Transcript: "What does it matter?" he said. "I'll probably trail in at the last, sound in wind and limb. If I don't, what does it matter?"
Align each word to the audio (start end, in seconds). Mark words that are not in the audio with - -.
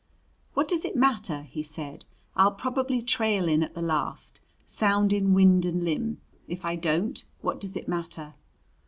"What 0.55 0.67
does 0.67 0.83
it 0.83 0.95
matter?" 0.95 1.43
he 1.43 1.61
said. 1.61 2.05
"I'll 2.35 2.53
probably 2.53 3.03
trail 3.03 3.47
in 3.47 3.61
at 3.61 3.75
the 3.75 3.83
last, 3.83 4.41
sound 4.65 5.13
in 5.13 5.35
wind 5.35 5.63
and 5.63 5.83
limb. 5.85 6.19
If 6.47 6.65
I 6.65 6.75
don't, 6.75 7.23
what 7.41 7.61
does 7.61 7.77
it 7.77 7.87
matter?" 7.87 8.33